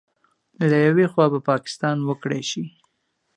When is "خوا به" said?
1.11-1.39